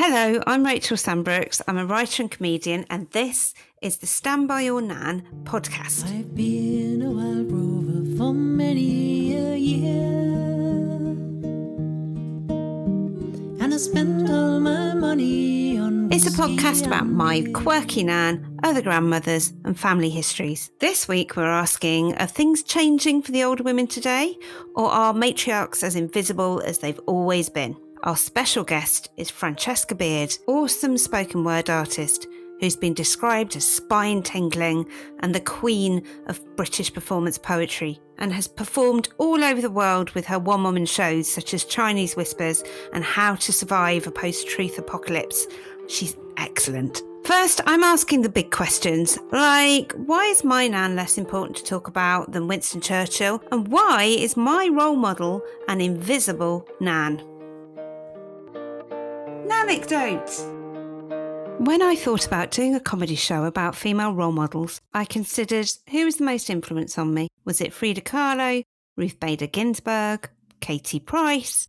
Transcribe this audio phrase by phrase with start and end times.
[0.00, 1.60] Hello, I'm Rachel Sandbrooks.
[1.66, 3.52] I'm a writer and comedian, and this
[3.82, 6.04] is the Stand By Your Nan podcast.
[6.04, 9.96] I've been a wild rover for many a year.
[13.60, 16.12] And I spent all my money on.
[16.12, 20.70] It's a podcast about my quirky nan, other grandmothers, and family histories.
[20.78, 24.38] This week, we're asking Are things changing for the older women today,
[24.76, 27.76] or are matriarchs as invisible as they've always been?
[28.04, 32.28] Our special guest is Francesca Beard, awesome spoken word artist
[32.60, 34.88] who's been described as spine tingling
[35.20, 40.26] and the queen of British performance poetry, and has performed all over the world with
[40.26, 44.78] her one woman shows such as Chinese Whispers and How to Survive a Post Truth
[44.78, 45.46] Apocalypse.
[45.88, 47.02] She's excellent.
[47.24, 51.88] First, I'm asking the big questions, like why is my nan less important to talk
[51.88, 53.42] about than Winston Churchill?
[53.50, 57.22] And why is my role model an invisible nan?
[59.68, 60.30] Anecdote.
[61.58, 66.06] When I thought about doing a comedy show about female role models, I considered who
[66.06, 67.28] was the most influence on me.
[67.44, 68.62] Was it Frida Kahlo,
[68.96, 71.68] Ruth Bader Ginsburg, Katie Price?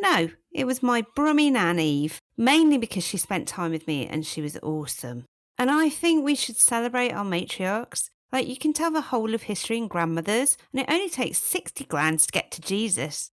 [0.00, 4.26] No, it was my brummy nan Eve, mainly because she spent time with me and
[4.26, 5.24] she was awesome.
[5.56, 8.10] And I think we should celebrate our matriarchs.
[8.32, 11.84] Like you can tell the whole of history in grandmothers, and it only takes 60
[11.84, 13.30] grands to get to Jesus.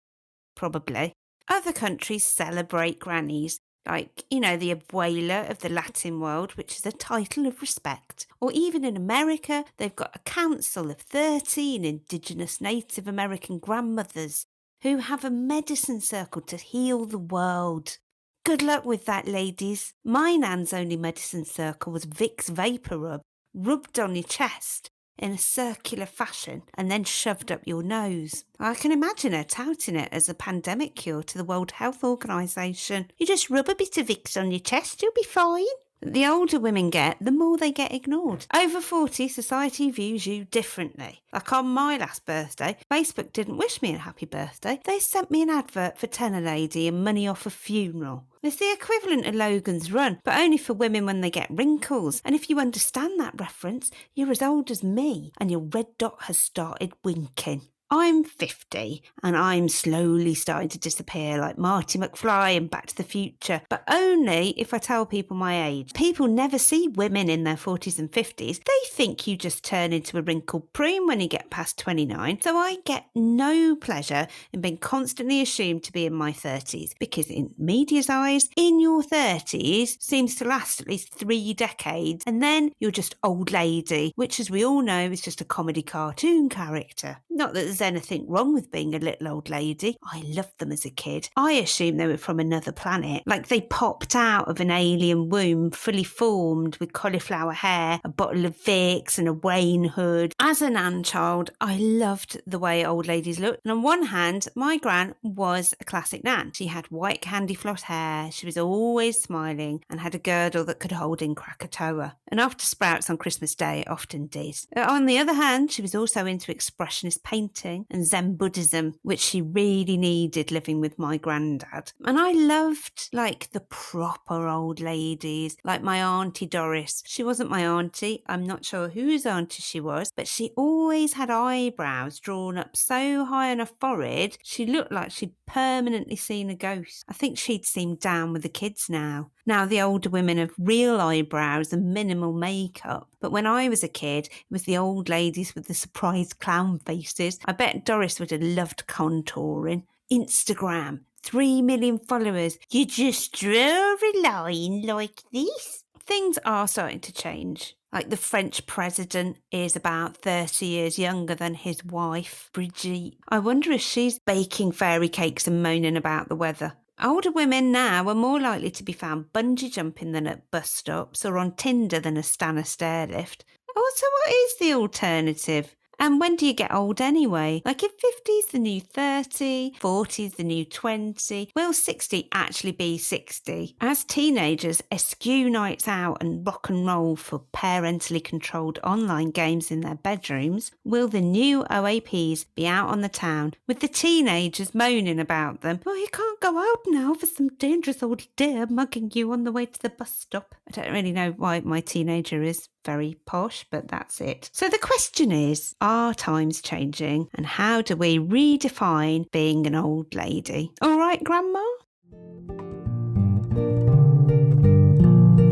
[0.57, 1.13] Probably.
[1.49, 6.87] Other countries celebrate grannies, like, you know, the abuela of the Latin world, which is
[6.87, 8.27] a title of respect.
[8.41, 14.47] Or even in America, they've got a council of 13 Indigenous Native American grandmothers
[14.83, 17.99] who have a medicine circle to heal the world.
[18.45, 19.93] Good luck with that, ladies.
[20.05, 23.21] My nan's only medicine circle was Vicks Vapor Rub,
[23.55, 28.45] rubbed on your chest in a circular fashion and then shoved up your nose.
[28.59, 33.11] I can imagine her touting it as a pandemic cure to the World Health Organization.
[33.19, 35.67] You just rub a bit of Vicks on your chest, you'll be fine.
[36.03, 38.47] The older women get, the more they get ignored.
[38.55, 41.21] Over 40, society views you differently.
[41.31, 44.81] Like on my last birthday, Facebook didn't wish me a happy birthday.
[44.85, 48.25] They sent me an advert for Tena Lady and money off a funeral.
[48.43, 52.23] It's the equivalent of Logan's Run, but only for women when they get wrinkles.
[52.25, 56.23] And if you understand that reference, you're as old as me and your red dot
[56.23, 57.69] has started winking.
[57.93, 63.03] I'm 50 and I'm slowly starting to disappear like Marty McFly and Back to the
[63.03, 65.93] Future, but only if I tell people my age.
[65.93, 68.63] People never see women in their 40s and 50s.
[68.63, 72.41] They think you just turn into a wrinkled prune when you get past 29.
[72.43, 77.27] So I get no pleasure in being constantly assumed to be in my 30s because,
[77.27, 82.71] in media's eyes, in your 30s seems to last at least three decades and then
[82.79, 87.19] you're just old lady, which, as we all know, is just a comedy cartoon character.
[87.29, 89.97] Not that anything wrong with being a little old lady.
[90.03, 91.29] I loved them as a kid.
[91.37, 95.71] I assumed they were from another planet, like they popped out of an alien womb,
[95.71, 100.35] fully formed with cauliflower hair, a bottle of Vicks, and a Wayne hood.
[100.41, 103.61] As a nan child, I loved the way old ladies looked.
[103.65, 106.53] And on one hand, my gran was a classic nan.
[106.55, 110.81] She had white candy floss hair, she was always smiling, and had a girdle that
[110.81, 112.17] could hold in Krakatoa.
[112.29, 114.41] And after Sprouts on Christmas Day, often did.
[114.75, 119.21] Uh, On the other hand, she was also into expressionist painting and Zen Buddhism, which
[119.21, 121.93] she really needed living with my granddad.
[122.05, 127.03] And I loved like the proper old ladies, like my auntie Doris.
[127.07, 128.23] She wasn't my auntie.
[128.27, 133.25] I'm not sure whose auntie she was, but she always had eyebrows drawn up so
[133.25, 137.05] high on her forehead, she looked like she'd permanently seen a ghost.
[137.09, 139.31] I think she'd seem down with the kids now.
[139.51, 143.09] Now the older women have real eyebrows and minimal makeup.
[143.19, 146.79] But when I was a kid, it was the old ladies with the surprised clown
[146.79, 147.41] faces.
[147.47, 149.83] I bet Doris would have loved contouring.
[150.09, 152.59] Instagram, three million followers.
[152.71, 155.83] You just draw a line like this.
[155.99, 157.75] Things are starting to change.
[157.93, 163.17] Like the French president is about 30 years younger than his wife, Brigitte.
[163.29, 166.75] I wonder if she's baking fairy cakes and moaning about the weather.
[167.03, 171.25] Older women now are more likely to be found bungee jumping than at bus stops
[171.25, 173.43] or on Tinder than a Stannah stairlift.
[173.75, 175.75] Oh, so what is the alternative?
[176.01, 177.61] And when do you get old anyway?
[177.63, 183.77] Like if 50's the new 30, 40's the new 20, will 60 actually be 60?
[183.83, 189.83] As teenagers eschew nights out and rock and roll for parentally controlled online games in
[189.83, 195.21] their bedrooms, will the new OAPs be out on the town with the teenagers moaning
[195.21, 195.81] about them?
[195.85, 199.53] Oh, you can't go out now for some dangerous old dear mugging you on the
[199.53, 200.55] way to the bus stop.
[200.67, 204.51] I don't really know why my teenager is very posh, but that's it.
[204.53, 210.15] So the question is are times changing and how do we redefine being an old
[210.15, 210.73] lady?
[210.83, 211.63] All right, Grandma?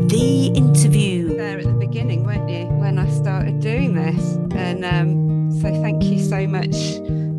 [0.07, 1.35] The interview.
[1.35, 4.35] There at the beginning, weren't you, when I started doing this?
[4.55, 6.75] And um, so thank you so much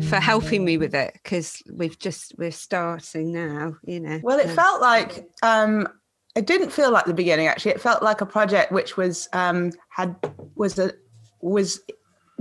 [0.09, 4.49] for helping me with it because we've just we're starting now you know well it
[4.49, 5.87] felt like um
[6.35, 7.47] it didn't feel like the beginning.
[7.47, 10.15] Actually, it felt like a project which was um, had
[10.55, 10.93] was a
[11.41, 11.81] was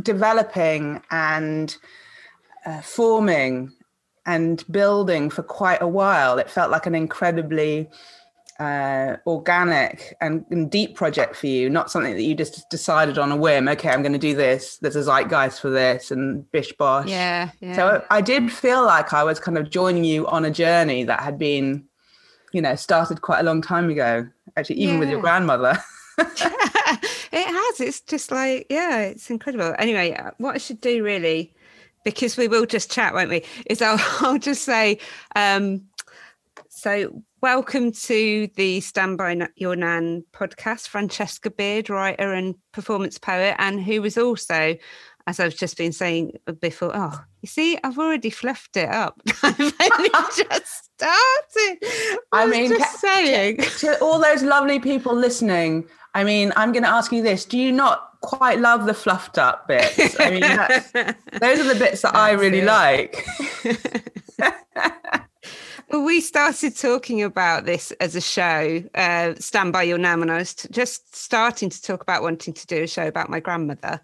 [0.02, 1.76] developing and
[2.66, 3.72] uh, forming
[4.26, 6.38] and building for quite a while.
[6.38, 7.88] It felt like an incredibly
[8.60, 13.32] uh, organic and, and, deep project for you, not something that you just decided on
[13.32, 13.66] a whim.
[13.69, 14.76] Okay, I'm going to do this.
[14.76, 17.08] There's a zeitgeist for this, and bish bosh.
[17.08, 17.75] Yeah, yeah.
[17.75, 21.20] So I did feel like I was kind of joining you on a journey that
[21.20, 21.87] had been,
[22.52, 24.29] you know, started quite a long time ago.
[24.56, 25.00] Actually, even yeah.
[25.00, 25.79] with your grandmother.
[26.19, 26.99] it
[27.32, 27.81] has.
[27.81, 29.75] It's just like, yeah, it's incredible.
[29.79, 31.55] Anyway, uh, what I should do really,
[32.05, 33.44] because we will just chat, won't we?
[33.67, 34.99] Is I'll, I'll just say,
[35.37, 35.82] um,
[36.69, 43.55] so welcome to the Stand By Your Nan podcast, Francesca Beard, writer and performance poet,
[43.58, 44.76] and who was also,
[45.26, 49.20] as I've just been saying before, oh, you see, I've already fluffed it up.
[49.43, 51.78] I've only just started.
[52.32, 56.82] I, I mean, just saying to all those lovely people listening, I mean, I'm going
[56.82, 60.17] to ask you this: Do you not quite love the fluffed up bits?
[60.19, 60.40] I mean,
[61.40, 62.66] those are the bits that I really it.
[62.66, 63.26] like.
[65.90, 70.31] Well, we started talking about this as a show, uh, Stand By Your Nan, and
[70.31, 73.40] I was t- just starting to talk about wanting to do a show about my
[73.40, 74.00] grandmother.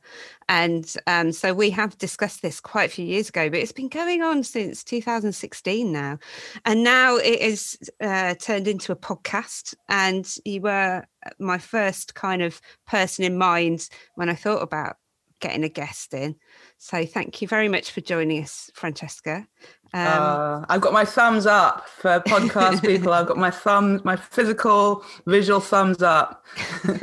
[0.48, 3.88] And um, so we have discussed this quite a few years ago, but it's been
[3.88, 6.18] going on since 2016 now.
[6.64, 9.74] And now it is uh, turned into a podcast.
[9.88, 11.04] And you were
[11.38, 14.96] my first kind of person in mind when I thought about
[15.40, 16.34] getting a guest in.
[16.78, 19.46] So thank you very much for joining us, Francesca.
[19.94, 23.12] Um, uh, I've got my thumbs up for podcast people.
[23.12, 26.44] I've got my thumb, my physical, visual thumbs up.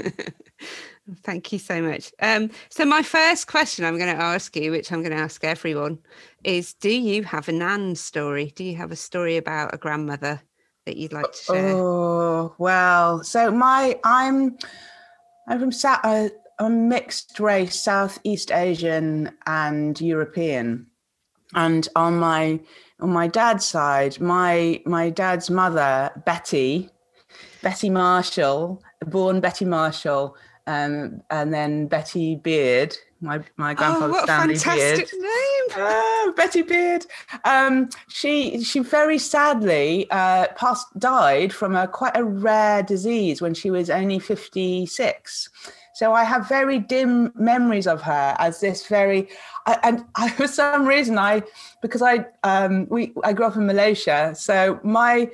[1.24, 2.14] Thank you so much.
[2.22, 5.44] Um, so, my first question I'm going to ask you, which I'm going to ask
[5.44, 6.00] everyone,
[6.44, 8.54] is Do you have a Nan story?
[8.56, 10.42] Do you have a story about a grandmother
[10.86, 11.69] that you'd like to share?
[11.76, 14.58] Oh, well, so my I'm
[15.48, 16.00] I'm from South.
[16.04, 16.30] Uh,
[16.63, 20.88] a mixed race, Southeast Asian and European,
[21.56, 22.60] and on my
[23.00, 26.89] on my dad's side, my my dad's mother Betty,
[27.62, 30.36] Betty Marshall, born Betty Marshall
[30.68, 35.12] um, and then Betty Beard, my my oh, grandfather oh, Stanley Beard.
[35.13, 35.66] name!
[35.71, 37.06] Ah, Betty Beard.
[37.45, 43.54] Um, she she very sadly uh, passed died from a quite a rare disease when
[43.54, 45.50] she was only fifty six.
[45.94, 49.30] So I have very dim memories of her as this very,
[49.68, 51.44] I, and I, for some reason I,
[51.81, 55.30] because I um, we I grew up in Malaysia, so my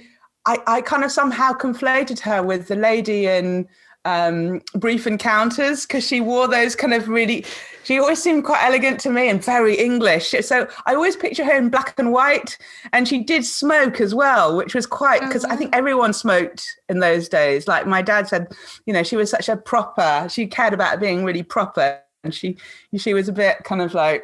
[0.46, 3.68] I, I kind of somehow conflated her with the lady in
[4.06, 7.46] um, brief encounters because she wore those kind of really
[7.84, 10.34] she always seemed quite elegant to me and very english.
[10.42, 12.58] So i always picture her in black and white
[12.94, 17.00] and she did smoke as well which was quite because i think everyone smoked in
[17.00, 17.68] those days.
[17.68, 18.48] Like my dad said
[18.86, 22.58] you know she was such a proper she cared about being really proper and she
[22.98, 24.24] she was a bit kind of like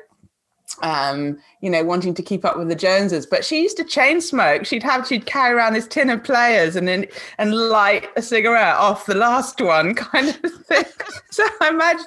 [0.82, 3.26] um, you know, wanting to keep up with the Joneses.
[3.26, 4.66] But she used to chain smoke.
[4.66, 7.06] She'd have she'd carry around this tin of Player's and then
[7.38, 10.86] and light a cigarette off the last one, kind of thing.
[11.32, 12.06] so imagine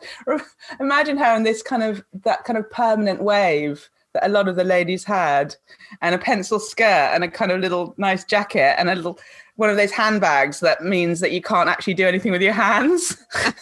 [0.81, 4.57] imagine her in this kind of that kind of permanent wave that a lot of
[4.57, 5.55] the ladies had,
[6.01, 9.19] and a pencil skirt and a kind of little nice jacket and a little
[9.57, 13.17] one of those handbags that means that you can't actually do anything with your hands.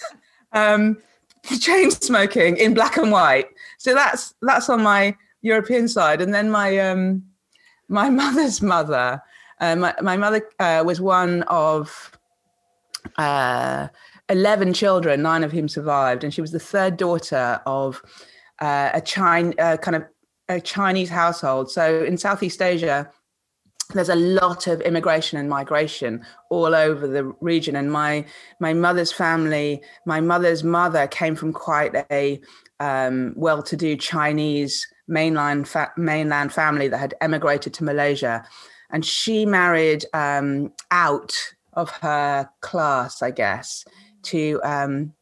[0.52, 0.98] um,
[1.60, 3.46] chain smoking in black and white
[3.78, 7.22] so that's that's on my European side, and then my um,
[7.88, 9.22] my mother's mother.
[9.58, 12.12] Uh, my, my mother uh, was one of
[13.16, 13.88] uh,
[14.28, 16.24] 11 children, nine of whom survived.
[16.24, 18.02] And she was the third daughter of
[18.60, 20.04] uh, a China, uh, kind of
[20.48, 21.70] a Chinese household.
[21.70, 23.10] So in Southeast Asia,
[23.94, 27.76] there's a lot of immigration and migration all over the region.
[27.76, 28.24] And my,
[28.58, 32.40] my mother's family, my mother's mother came from quite a
[32.80, 38.44] um, well-to-do Chinese mainland fa- mainland family that had emigrated to Malaysia,
[38.90, 41.34] and she married um, out
[41.74, 43.84] of her class, I guess,
[44.24, 45.12] to um,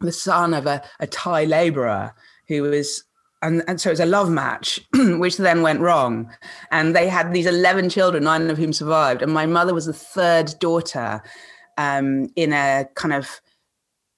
[0.00, 2.14] the son of a, a Thai laborer
[2.48, 3.04] who was.
[3.44, 6.30] And, and so it was a love match, which then went wrong.
[6.70, 9.20] And they had these 11 children, nine of whom survived.
[9.20, 11.20] And my mother was the third daughter
[11.76, 13.40] um, in a kind of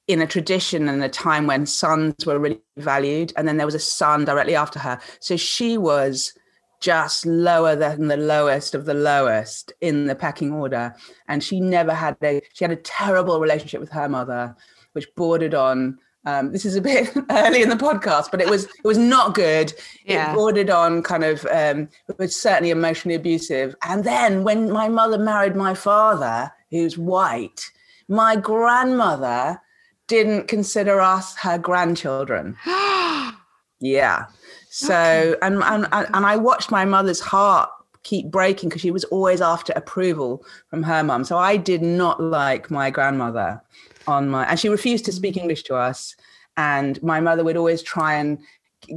[0.07, 3.75] in a tradition and a time when sons were really valued and then there was
[3.75, 6.33] a son directly after her so she was
[6.81, 10.95] just lower than the lowest of the lowest in the pecking order
[11.29, 14.55] and she never had a she had a terrible relationship with her mother
[14.93, 18.65] which bordered on Um, this is a bit early in the podcast, but it was
[18.65, 19.75] it was not good.
[20.07, 20.33] Yeah.
[20.33, 23.75] It bordered on kind of um, it was certainly emotionally abusive.
[23.83, 27.61] And then when my mother married my father, who's white,
[28.09, 29.61] my grandmother
[30.07, 32.57] didn't consider us her grandchildren.
[33.81, 34.27] Yeah.
[34.71, 37.69] So and, and and and I watched my mother's heart
[38.03, 41.25] keep breaking because she was always after approval from her mum.
[41.25, 43.63] So I did not like my grandmother
[44.07, 45.17] on my and she refused to mm.
[45.17, 46.15] speak English to us.
[46.57, 48.39] And my mother would always try and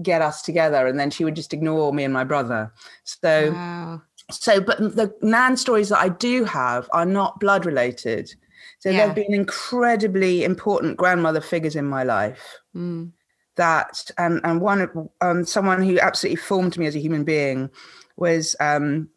[0.02, 2.72] get us together and then she would just ignore me and my brother.
[3.04, 4.02] So Wow.
[4.30, 8.34] so but the nan stories that I do have are not blood related.
[8.80, 9.08] So Yeah.
[9.08, 13.12] they've been incredibly important grandmother figures in my life Mm.
[13.56, 17.70] that and and one um, someone who absolutely formed me as a human being
[18.18, 19.10] was um,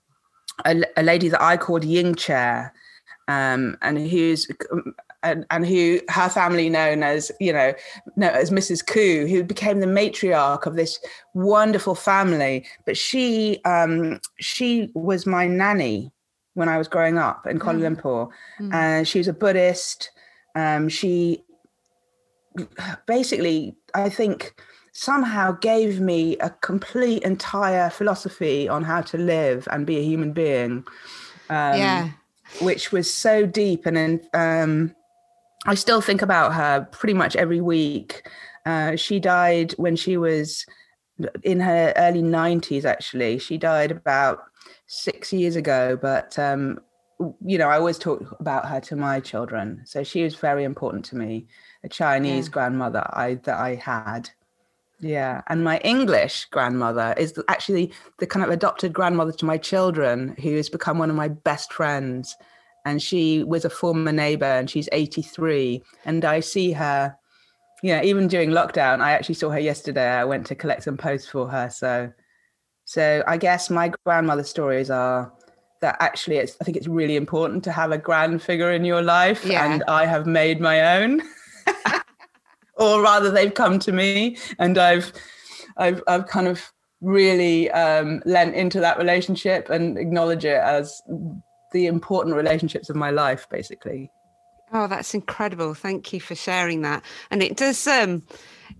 [0.65, 2.73] a, a lady that I called Ying Chair,
[3.29, 4.49] um, and who's
[5.23, 7.75] and, and who her family known as you know
[8.17, 8.85] known as Mrs.
[8.87, 10.99] Koo, who became the matriarch of this
[11.35, 12.67] wonderful family.
[12.87, 16.13] But she um, she was my nanny
[16.55, 18.29] when I was growing up in Kuala Lumpur,
[18.73, 20.11] and she was a Buddhist.
[20.55, 21.45] Um, she
[23.07, 24.55] basically, I think,
[24.93, 30.33] somehow gave me a complete, entire philosophy on how to live and be a human
[30.33, 30.85] being.
[31.49, 32.11] Um, yeah.
[32.61, 33.87] Which was so deep.
[33.87, 34.95] And um,
[35.67, 38.29] I still think about her pretty much every week.
[38.67, 40.67] Uh, she died when she was
[41.43, 43.39] in her early 90s, actually.
[43.39, 44.41] She died about
[44.91, 46.39] six years ago, but.
[46.39, 46.81] Um,
[47.45, 49.83] you know, I always talk about her to my children.
[49.85, 51.49] So she was very important to me
[51.85, 52.53] a Chinese Yeah.
[52.53, 54.31] grandmother I that I had.
[55.01, 60.35] Yeah, and my English grandmother is actually the kind of adopted grandmother to my children,
[60.43, 62.37] who has become one of my best friends.
[62.87, 65.83] And she was a former neighbor, and she's 83.
[66.07, 67.15] And I see her,
[67.83, 69.01] you know, even during lockdown.
[69.01, 70.09] I actually saw her yesterday.
[70.09, 71.69] I went to collect some posts for her.
[71.69, 72.11] So,
[72.91, 75.33] so I guess my grandmother stories are
[75.81, 79.01] that actually it's I think it's really important to have a grand figure in your
[79.01, 79.65] life Yeah.
[79.65, 81.23] and I have made my own
[82.75, 85.13] or rather they've come to me and I've
[85.77, 86.61] I've I've kind of
[87.01, 91.01] really um lent into that relationship and acknowledge it as
[91.73, 94.11] the important relationships of my life basically
[94.73, 95.75] Oh, that's incredible.
[95.75, 97.05] Thank you for sharing that.
[97.33, 98.23] And it does um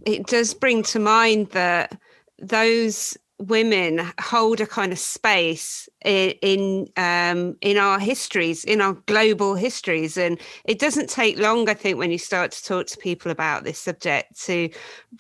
[0.07, 1.97] it does bring to mind that
[2.39, 8.95] those women hold a kind of space in, in um in our histories in our
[9.07, 10.17] global histories.
[10.17, 13.65] And it doesn't take long i think when you start to talk to people about
[13.65, 14.69] this subject to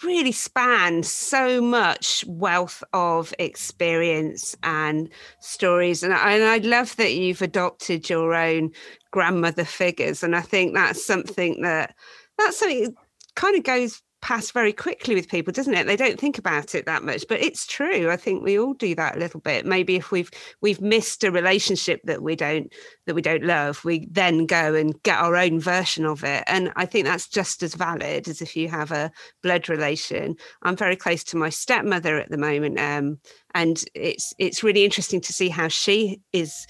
[0.02, 5.08] really span so much wealth of experience and
[5.40, 6.02] stories.
[6.02, 8.70] And I, and I love that you've adopted your own
[9.10, 10.22] grandmother figures.
[10.22, 11.94] And i think that's something that
[12.38, 12.94] that's something
[13.34, 15.86] kind of goes past very quickly with people doesn't it?
[15.86, 18.10] They don't think about it that much but it's true.
[18.10, 19.66] I think we all do that a little bit.
[19.66, 22.72] Maybe if we've we've missed a relationship that we don't
[23.06, 26.44] that we don't love we then go and get our own version of it.
[26.46, 29.10] And i think that's just as valid as if you have a
[29.42, 30.36] blood relation.
[30.62, 33.18] I'm very close to my stepmother at the moment um,
[33.54, 36.66] and it's it's really interesting to see how she is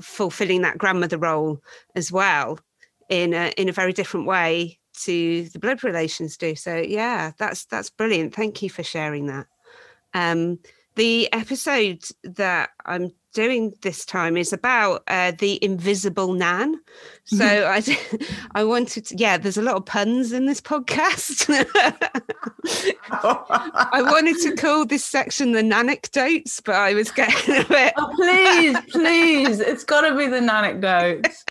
[0.00, 1.60] fulfilling that grandmother role
[1.94, 2.58] as well
[3.08, 6.54] in a in a very different way to the blood relations do.
[6.54, 8.34] So yeah that's that's brilliant.
[8.34, 9.46] Thank you for sharing that.
[10.14, 10.58] Um
[10.94, 16.80] the episode that i'm doing this time is about uh, the invisible nan.
[17.24, 17.82] So I,
[18.54, 21.44] I wanted to yeah there's a lot of puns in this podcast.
[23.12, 28.10] I wanted to call this section the anecdotes, but i was getting a bit oh
[28.16, 29.60] please please.
[29.60, 31.44] It's got to be the anecdotes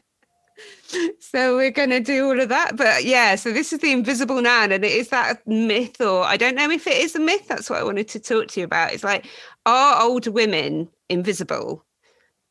[1.19, 4.41] so we're going to do all of that but yeah so this is the invisible
[4.41, 7.47] nan and it is that myth or i don't know if it is a myth
[7.47, 8.93] that's what i wanted to talk to you about.
[8.93, 9.27] It's like
[9.65, 11.85] are older women invisible?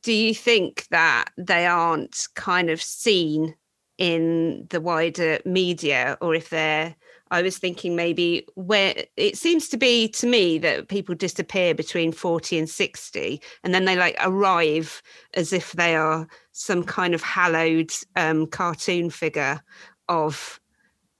[0.02, 3.54] Do you think that they aren't kind of seen
[3.98, 6.96] in the wider media or if they're
[7.34, 12.12] i was thinking maybe where it seems to be to me that people disappear between
[12.12, 15.02] 40 and 60 and then they like arrive
[15.34, 19.60] as if they are some kind of hallowed um, cartoon figure
[20.08, 20.60] of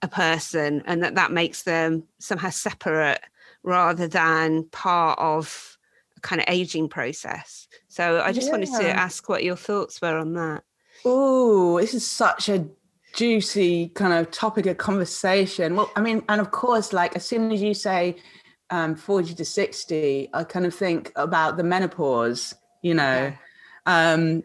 [0.03, 3.21] a person and that that makes them somehow separate
[3.63, 5.79] rather than part of
[6.17, 7.67] a kind of aging process.
[7.89, 10.63] So i just wanted to ask what your thoughts were on that.
[11.05, 12.67] Oh, this is such a
[13.15, 15.77] juicy kind of topic of conversation.
[15.77, 18.17] Well, I mean, and of course, like as soon as you say
[18.71, 23.33] um, 40 to 60, I kind of think about the menopause, you know.
[23.87, 24.43] Um,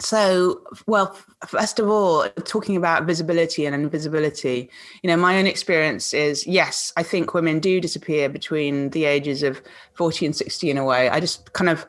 [0.00, 1.14] so well
[1.46, 4.70] first of all talking about visibility and invisibility
[5.02, 9.42] you know my own experience is yes i think women do disappear between the ages
[9.42, 9.60] of
[9.92, 11.86] 40 and 60 in a way i just kind of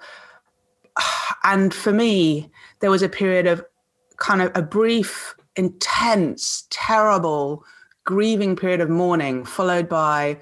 [1.45, 2.51] and for me
[2.81, 3.63] there was a period of
[4.17, 7.63] kind of a brief intense terrible
[8.03, 10.37] grieving period of mourning followed by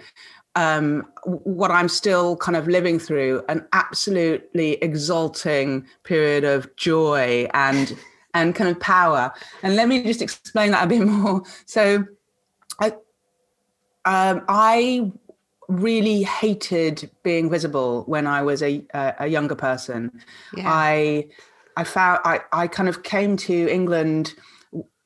[0.56, 7.98] um, what I'm still kind of living through an absolutely exalting period of joy and
[8.34, 9.32] and kind of power.
[9.64, 11.44] And let me just explain that a bit more.
[11.66, 12.06] So,
[12.80, 12.90] I
[14.06, 15.12] um, I
[15.68, 20.12] really hated being visible when I was a a, younger person.
[20.56, 20.66] Yeah.
[20.68, 21.28] I
[21.78, 24.34] I found I I kind of came to England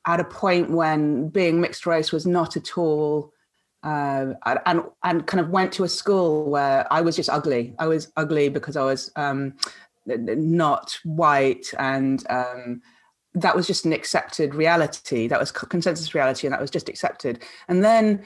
[0.06, 3.32] at a point when being mixed race was not at all
[3.84, 4.32] uh,
[4.66, 7.74] and and kind of went to a school where I was just ugly.
[7.78, 9.54] I was ugly because I was um,
[10.06, 12.80] not white, and um,
[13.34, 15.28] that was just an accepted reality.
[15.28, 17.42] That was consensus reality, and that was just accepted.
[17.68, 18.24] And then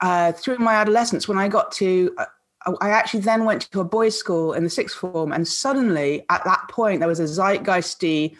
[0.00, 2.26] uh, through my adolescence, when I got to uh,
[2.80, 6.44] I actually then went to a boys' school in the sixth form, and suddenly at
[6.44, 8.36] that point there was a zeitgeisty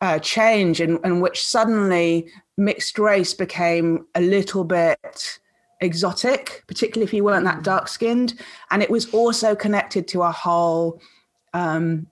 [0.00, 5.38] uh, change in, in which suddenly mixed race became a little bit
[5.80, 7.64] exotic, particularly if you weren't that mm.
[7.64, 8.34] dark skinned.
[8.70, 11.00] And it was also connected to a whole
[11.52, 12.06] um,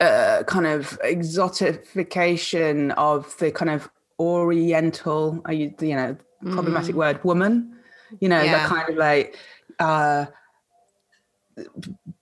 [0.00, 6.16] uh, kind of exotification of the kind of oriental, uh, you, you know,
[6.52, 6.98] problematic mm.
[6.98, 7.76] word, woman.
[8.18, 8.62] You know, yeah.
[8.62, 9.36] the kind of like
[9.78, 10.26] uh,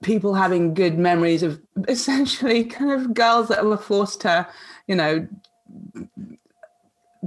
[0.02, 4.46] people having good memories of essentially kind of girls that were forced to,
[4.86, 5.26] you know,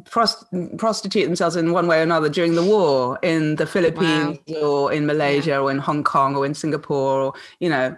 [0.03, 4.57] prost- prostitute themselves in one way or another during the war in the Philippines wow.
[4.61, 5.59] or in Malaysia yeah.
[5.59, 7.95] or in Hong Kong or in Singapore or you know.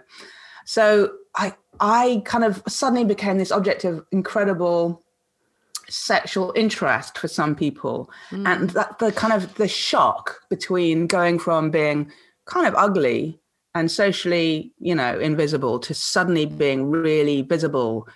[0.64, 5.02] So I I kind of suddenly became this object of incredible
[5.88, 8.46] sexual interest for some people mm.
[8.46, 12.10] and that the kind of the shock between going from being
[12.46, 13.38] kind of ugly
[13.74, 18.08] and socially you know invisible to suddenly being really visible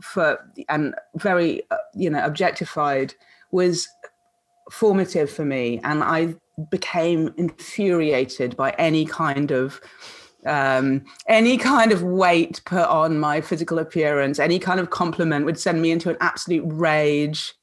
[0.00, 3.14] for and very uh, you know objectified
[3.50, 3.88] was
[4.70, 6.34] formative for me and i
[6.70, 9.80] became infuriated by any kind of
[10.44, 15.58] um, any kind of weight put on my physical appearance, any kind of compliment would
[15.58, 17.54] send me into an absolute rage.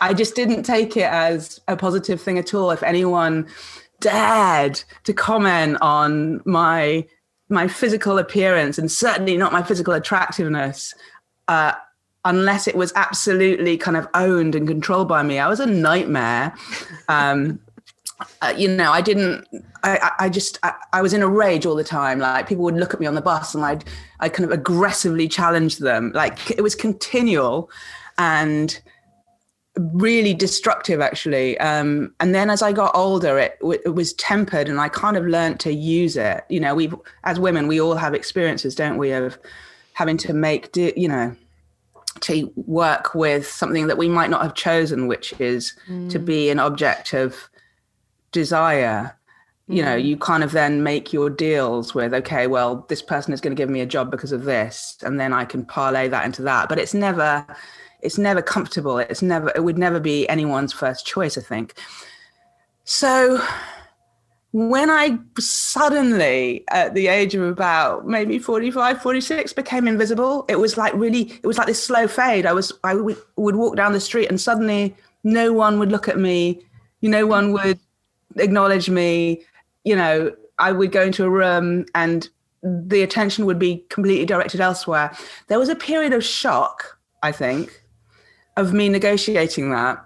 [0.00, 2.70] I just didn't take it as a positive thing at all.
[2.70, 3.48] If anyone
[4.02, 7.06] dared to comment on my
[7.48, 10.94] my physical appearance and certainly not my physical attractiveness,
[11.48, 11.72] uh,
[12.24, 15.38] unless it was absolutely kind of owned and controlled by me.
[15.38, 16.54] I was a nightmare.
[17.08, 17.60] Um,
[18.40, 19.46] uh, you know, I didn't.
[19.82, 20.58] I, I just.
[20.62, 22.18] I, I, was in a rage all the time.
[22.18, 23.84] Like people would look at me on the bus, and I'd.
[24.20, 26.12] I kind of aggressively challenge them.
[26.14, 27.70] Like it was continual,
[28.18, 28.80] and
[29.76, 34.78] really destructive actually um, and then as i got older it, it was tempered and
[34.78, 36.90] i kind of learned to use it you know we
[37.24, 39.38] as women we all have experiences don't we of
[39.94, 41.34] having to make do you know
[42.20, 46.08] to work with something that we might not have chosen which is mm.
[46.10, 47.48] to be an object of
[48.30, 49.16] desire
[49.70, 49.76] mm.
[49.76, 50.04] you know mm.
[50.04, 53.60] you kind of then make your deals with okay well this person is going to
[53.60, 56.68] give me a job because of this and then i can parlay that into that
[56.68, 57.46] but it's never
[58.02, 61.74] it's never comfortable it's never it would never be anyone's first choice i think
[62.84, 63.40] so
[64.52, 70.76] when I suddenly, at the age of about maybe 45, 46, became invisible, it was
[70.76, 72.44] like really, it was like this slow fade.
[72.44, 73.16] I was, I would
[73.56, 76.60] walk down the street and suddenly no one would look at me.
[77.00, 77.78] You know, one would
[78.36, 79.42] acknowledge me.
[79.84, 82.28] You know, I would go into a room and
[82.62, 85.16] the attention would be completely directed elsewhere.
[85.48, 87.81] There was a period of shock, I think,
[88.56, 90.04] of me negotiating that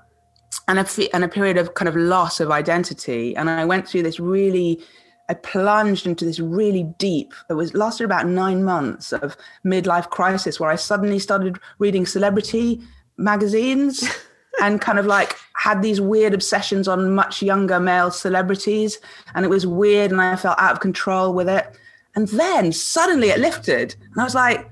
[0.68, 3.36] and a, and a period of kind of loss of identity.
[3.36, 4.80] And I went through this really,
[5.28, 10.58] I plunged into this really deep, it was lasted about nine months of midlife crisis
[10.60, 12.80] where I suddenly started reading celebrity
[13.16, 14.08] magazines
[14.62, 18.98] and kind of like had these weird obsessions on much younger male celebrities.
[19.34, 21.78] And it was weird and I felt out of control with it.
[22.14, 23.94] And then suddenly it lifted.
[24.12, 24.70] And I was like,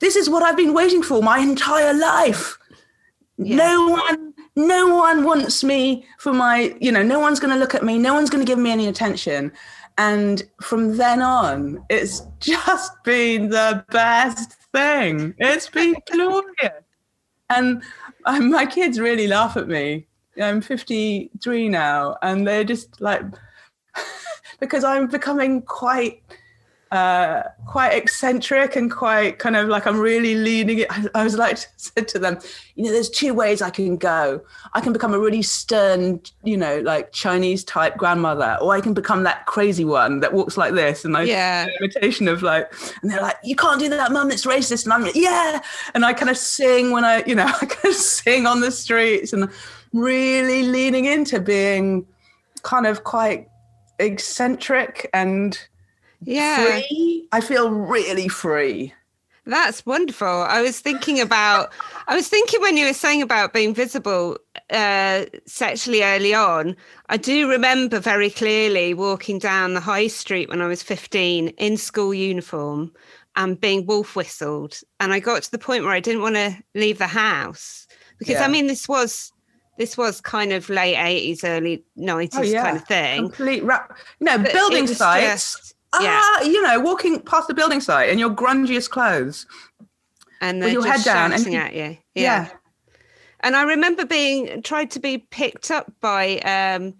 [0.00, 2.58] this is what I've been waiting for my entire life.
[3.44, 3.56] Yeah.
[3.56, 7.74] No one no one wants me for my, you know, no one's going to look
[7.74, 9.52] at me, no one's going to give me any attention.
[9.98, 15.34] And from then on, it's just been the best thing.
[15.38, 16.82] It's been glorious.
[17.50, 17.82] And
[18.24, 20.06] um, my kids really laugh at me.
[20.40, 23.22] I'm 53 now, and they're just like,
[24.60, 26.22] because I'm becoming quite
[26.92, 30.88] uh, quite eccentric and quite kind of like I'm really leaning it.
[30.90, 32.38] I, I was like said to them,
[32.74, 34.42] you know, there's two ways I can go.
[34.74, 38.92] I can become a really stern, you know, like Chinese type grandmother, or I can
[38.92, 41.06] become that crazy one that walks like this.
[41.06, 41.66] And I Yeah.
[41.80, 44.30] imitation of like, and they're like, you can't do that, mum.
[44.30, 44.84] It's racist.
[44.84, 45.60] And I'm like, yeah.
[45.94, 48.70] And I kind of sing when I, you know, I kind of sing on the
[48.70, 49.48] streets and
[49.94, 52.06] really leaning into being
[52.62, 53.48] kind of quite
[53.98, 55.58] eccentric and
[56.24, 56.80] Yeah.
[56.80, 57.26] free.
[57.32, 58.92] I feel really free.
[59.44, 60.28] That's wonderful.
[60.28, 61.72] I was thinking about,
[62.06, 64.38] I was thinking when you were saying about being visible
[64.70, 66.76] uh, sexually early on,
[67.08, 71.76] I do remember very clearly walking down the high street when I was 15 in
[71.76, 72.92] school uniform
[73.34, 74.78] and being wolf whistled.
[75.00, 77.88] And I got to the point where I didn't want to leave the house
[78.20, 78.44] because Yeah.
[78.44, 79.32] I mean, this was.
[79.78, 82.62] This was kind of late 80s, early 90s Oh, yeah.
[82.62, 83.22] kind of thing.
[83.22, 83.96] Complete rap.
[84.20, 85.54] You know, But building sites.
[85.54, 86.20] just- yeah.
[86.22, 89.46] Ah, you know, walking past the building site in your grungiest clothes.
[90.40, 91.98] and with your just head down and at you.
[92.14, 92.48] Yeah.
[93.40, 96.94] And I remember being tried to be picked up by um,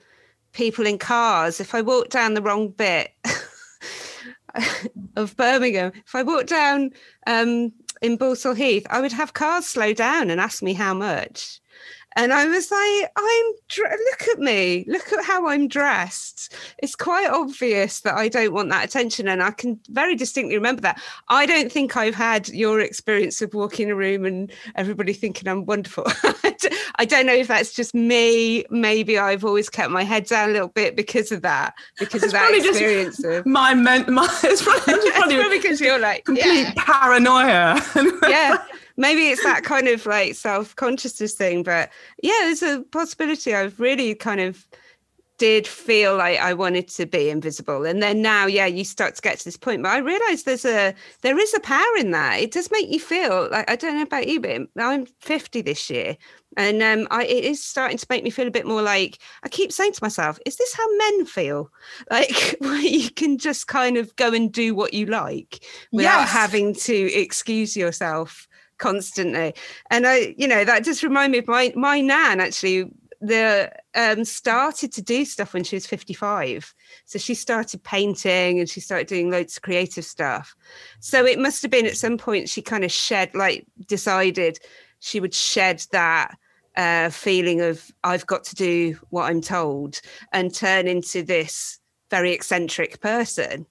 [0.53, 1.61] people in cars.
[1.61, 3.11] If I walked down the wrong bit
[5.17, 6.91] of Birmingham, if I walked down
[7.27, 11.61] um, in Balsall Heath, I would have cars slow down and ask me how much.
[12.16, 16.55] And I was like, I'm look at me, look at how I'm dressed.
[16.79, 19.29] It's quite obvious that I don't want that attention.
[19.29, 21.01] And I can very distinctly remember that.
[21.29, 25.48] I don't think I've had your experience of walking in a room and everybody thinking
[25.48, 26.05] I'm wonderful.
[26.96, 28.64] I don't know if that's just me.
[28.70, 32.33] Maybe I've always kept my head down a little bit because of that, because It's
[32.33, 33.46] of that experience of.
[33.53, 37.81] My men, my it's probably, it's It's probably probably because you're like, complete yeah, paranoia.
[38.29, 38.57] yeah.
[38.97, 41.91] Maybe it's that kind of like self consciousness thing, but
[42.23, 43.55] yeah, there's a possibility.
[43.55, 44.67] I've really kind of
[45.39, 49.23] did feel like I wanted to be invisible, and then now, yeah, you start to
[49.23, 49.83] get to this point.
[49.83, 52.41] But I realise there's a there is a power in that.
[52.41, 55.91] It does make you feel like I don't know about you, but I'm 50 this
[55.91, 56.17] year,
[56.57, 59.49] and um, I, it is starting to make me feel a bit more like I
[59.49, 61.71] keep saying to myself, "Is this how men feel?"
[62.11, 66.31] Like where you can just kind of go and do what you like without Yes.
[66.31, 68.47] having to excuse yourself
[68.83, 69.55] constantly.
[69.90, 72.90] And I, you know, that just reminded me of my my nan actually.
[73.25, 76.75] The um started to do stuff when she was 55.
[77.05, 80.57] So she started painting and she started doing loads of creative stuff.
[80.99, 84.59] So it must have been at some point she kind of shed, like decided
[84.99, 86.35] she would shed that
[86.77, 90.01] uh feeling of I've got to do what I'm told
[90.33, 91.79] and turn into this
[92.11, 93.66] very eccentric person.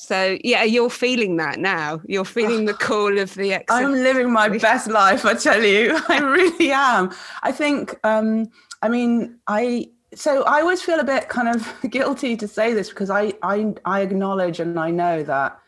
[0.00, 2.00] So yeah, you're feeling that now.
[2.06, 3.68] You're feeling the call of the eccentric.
[3.68, 5.98] I'm living my best life, I tell you.
[6.08, 7.12] I really am.
[7.42, 8.48] I think, um,
[8.80, 12.90] I mean, I so I always feel a bit kind of guilty to say this
[12.90, 15.58] because I I I acknowledge and I know that,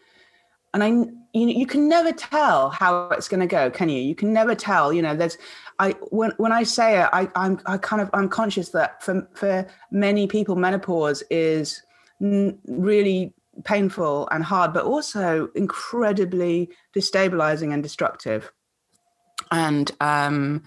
[0.74, 4.00] and I you know, you can never tell how it's going to go, can you?
[4.00, 4.92] You can never tell.
[4.92, 5.38] You know, there's
[5.80, 9.28] I when when I say it, I I'm I kind of I'm conscious that for
[9.34, 11.82] for many people, menopause is
[12.20, 18.52] really painful and hard, but also incredibly destabilizing and destructive.
[19.50, 20.62] And um,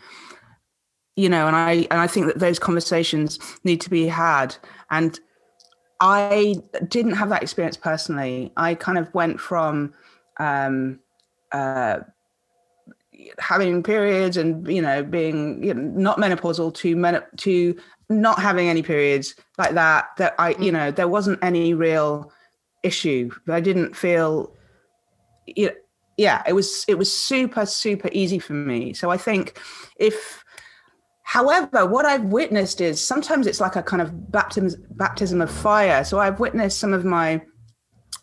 [1.15, 4.55] you know, and I and I think that those conversations need to be had.
[4.89, 5.19] And
[5.99, 6.55] I
[6.87, 8.51] didn't have that experience personally.
[8.57, 9.93] I kind of went from
[10.37, 10.99] um,
[11.51, 11.99] uh,
[13.39, 17.77] having periods and you know being you know, not menopausal to men to
[18.09, 20.07] not having any periods like that.
[20.17, 22.31] That I you know there wasn't any real
[22.83, 23.31] issue.
[23.45, 24.53] But I didn't feel
[25.45, 25.73] you know,
[26.17, 28.93] yeah, it was it was super super easy for me.
[28.93, 29.59] So I think
[29.97, 30.43] if
[31.23, 36.03] however what I've witnessed is sometimes it's like a kind of baptism baptism of fire.
[36.03, 37.41] So I've witnessed some of my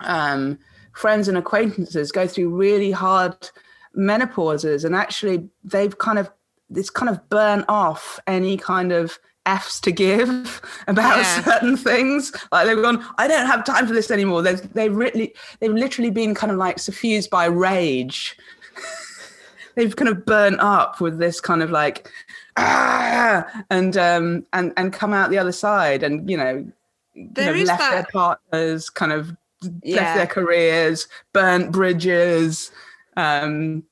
[0.00, 0.58] um,
[0.92, 3.50] friends and acquaintances go through really hard
[3.96, 6.30] menopauses and actually they've kind of
[6.74, 11.42] it's kind of burn off any kind of F's to give about Yeah.
[11.44, 12.32] certain things.
[12.52, 14.42] Like they've gone, I don't have time for this anymore.
[14.42, 18.36] They've they've really they've literally been kind of like suffused by rage.
[19.76, 22.10] they've kind of burnt up with this kind of like
[22.56, 26.66] ah and um and and come out the other side and you know
[27.14, 29.36] There of is left their partners kind of
[29.82, 29.96] Yeah.
[30.02, 32.70] left their careers burnt bridges
[33.16, 33.84] um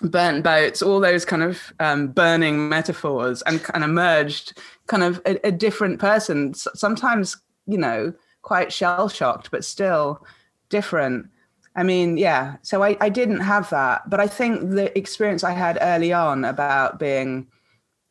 [0.00, 4.54] burnt boats all those kind of um, burning metaphors and kind of
[4.86, 10.24] kind of a, a different person sometimes you know quite shell shocked but still
[10.68, 11.26] different.
[11.74, 15.52] I mean yeah so I, I didn't have that but i think the experience i
[15.52, 17.48] had early on about being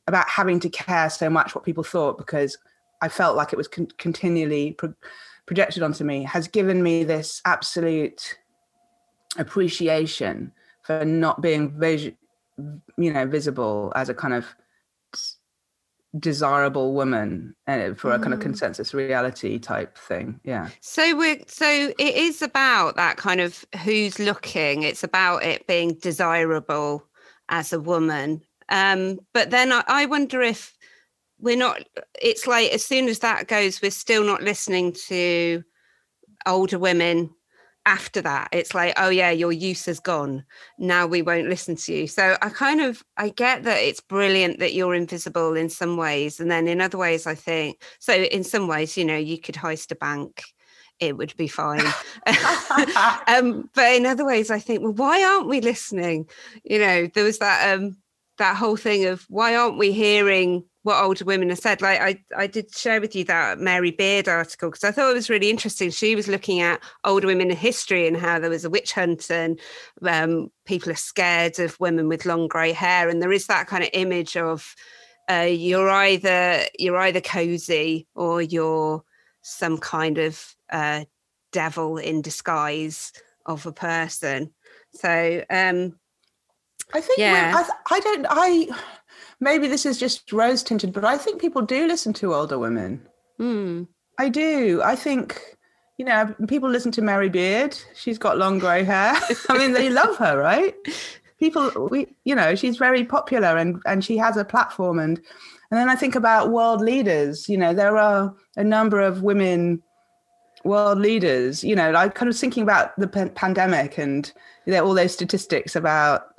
[0.08, 2.60] about having to care so much what people thought because
[3.02, 4.94] i felt like it was con- continually pro-
[5.48, 8.38] projected onto me has given me this absolute
[9.38, 10.52] appreciation
[10.86, 12.12] for not being vis-
[12.98, 14.46] you know visible as a kind of
[16.18, 18.44] desirable woman and for a kind of Mm.
[18.44, 21.66] consensus reality type thing yeah So we're so
[22.00, 24.84] it is about that kind of who's looking.
[24.84, 27.06] It's about it being desirable
[27.50, 28.42] as a woman.
[28.70, 30.78] Um, but then I, I wonder if
[31.40, 31.84] we're not.
[32.22, 35.64] It's like as soon as that goes, we're still not listening to
[36.48, 37.30] older women.
[37.88, 40.44] After that, it's like, oh yeah, your use has gone.
[40.80, 42.08] Now we won't listen to you.
[42.08, 46.40] So I kind of I get that it's brilliant that you're invisible in some ways,
[46.40, 48.14] and then in other ways, I think so.
[48.14, 50.42] In some ways, you know, you could heist a bank
[51.00, 51.82] it would be fine.
[53.28, 56.28] um, but in other ways, I think, well, why aren't we listening?
[56.64, 57.98] You know, there was that um,
[58.38, 61.82] that whole thing of why aren't we hearing what older women have said?
[61.82, 65.16] Like I, I did share with you that Mary Beard article because I thought it
[65.16, 65.90] was really interesting.
[65.90, 69.32] She was looking at older women in history and how there was a witch hunt
[69.32, 69.60] and
[70.04, 73.84] um, people are scared of women with long grey hair, and there is that kind
[73.84, 74.76] of image of
[75.28, 79.04] uh, you're either you're either cozy or you're
[79.42, 81.04] some kind of uh,
[81.52, 83.12] devil in disguise
[83.48, 84.54] of a person.
[84.94, 85.98] So um,
[86.94, 87.54] I think Yeah.
[87.56, 88.68] I, th- I don't I
[89.40, 93.02] maybe this is just rose tinted, but I think people do listen to older women.
[93.38, 93.84] hmm,
[94.18, 94.82] I do.
[94.84, 95.42] I think
[95.98, 97.78] you know people listen to Mary Beard.
[97.96, 99.16] She's got long grey hair.
[99.50, 100.76] I mean, they love her, right?
[101.40, 105.20] People, we you know, she's very popular and and she has a platform and
[105.72, 107.50] and then I think about world leaders.
[107.50, 109.82] You know, there are a number of women
[110.64, 111.64] world leaders.
[111.64, 114.32] You know, like kind of thinking about the pan- pandemic and
[114.68, 116.35] know, all those statistics about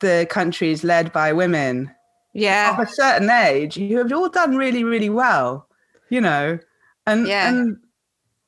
[0.00, 1.90] the countries led by women
[2.34, 5.66] yeah, of a certain age who have all done really, really well,
[6.10, 6.58] you know,
[7.06, 7.48] and Yeah.
[7.48, 7.78] and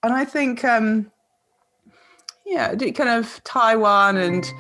[0.03, 1.11] and I think um,
[2.47, 4.53] yeah, kind of Taiwan and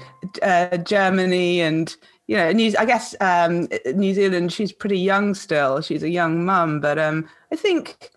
[0.42, 1.94] uh, Germany and
[2.26, 4.52] you know, New, I guess um, New Zealand.
[4.52, 5.80] She's pretty young still.
[5.80, 8.10] She's a young mum, but um, I think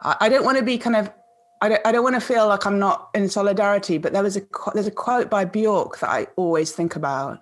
[0.00, 1.10] I, I don't want to be kind of.
[1.60, 4.36] I don't, I don't want to feel like I'm not in solidarity, but there was
[4.36, 4.42] a
[4.72, 7.40] there's a quote by Bjork that I always think about,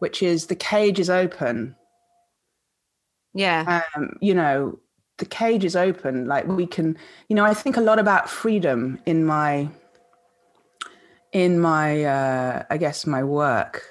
[0.00, 1.74] which is the cage is open
[3.32, 4.78] yeah, um, you know,
[5.18, 6.26] the cage is open.
[6.26, 6.96] Like we can,
[7.28, 9.68] you know, I think a lot about freedom in my,
[11.32, 13.82] in my, uh, I guess my work,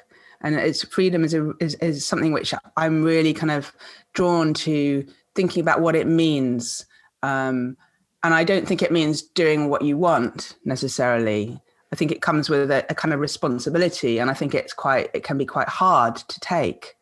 [0.41, 3.73] and it's freedom is a is, is something which I'm really kind of
[4.13, 6.85] drawn to thinking about what it means.
[7.23, 7.77] Um,
[8.23, 11.61] and I don't think it means doing what you want necessarily.
[11.91, 15.09] I think it comes with a, a kind of responsibility, and I think it's quite
[15.13, 16.95] it can be quite hard to take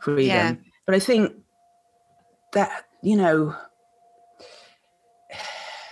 [0.00, 0.26] freedom.
[0.26, 0.54] Yeah.
[0.86, 1.32] But I think
[2.52, 3.56] that you know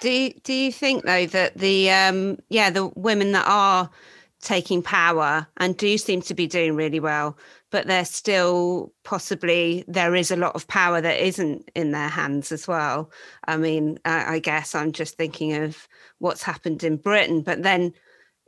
[0.00, 3.88] Do you, do you think though that the um yeah the women that are
[4.40, 7.38] taking power and do seem to be doing really well,
[7.70, 12.50] but they're still possibly there is a lot of power that isn't in their hands
[12.50, 13.12] as well.
[13.44, 15.86] I mean, I, I guess I'm just thinking of
[16.18, 17.94] what's happened in Britain, but then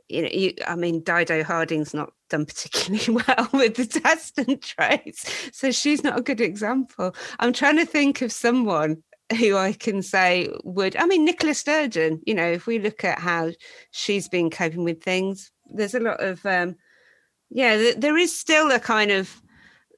[0.09, 4.61] you know, you, I mean, Dido Harding's not done particularly well with the test and
[4.61, 7.15] trace, so she's not a good example.
[7.39, 9.03] I'm trying to think of someone
[9.39, 10.95] who I can say would.
[10.95, 12.21] I mean, Nicola Sturgeon.
[12.25, 13.51] You know, if we look at how
[13.91, 16.75] she's been coping with things, there's a lot of, um,
[17.49, 19.41] yeah, th- there is still a kind of,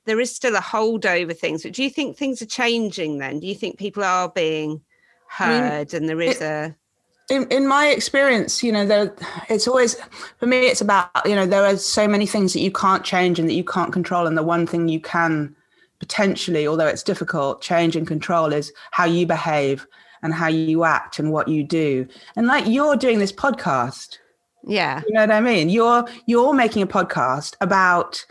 [0.05, 1.63] there is still a hold over things.
[1.63, 3.17] But do you think things are changing?
[3.17, 4.81] Then, do you think people are being
[5.39, 6.75] I mean, heard, and there is it- a
[7.29, 9.13] in, in my experience, you know, there
[9.49, 9.95] it's always
[10.37, 10.67] for me.
[10.67, 13.53] It's about you know there are so many things that you can't change and that
[13.53, 15.55] you can't control, and the one thing you can
[15.99, 19.87] potentially, although it's difficult, change and control is how you behave
[20.23, 22.07] and how you act and what you do.
[22.35, 24.17] And like you're doing this podcast,
[24.63, 25.69] yeah, you know what I mean?
[25.69, 28.25] You're you're making a podcast about